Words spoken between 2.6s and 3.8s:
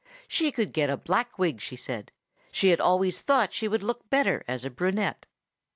had always thought she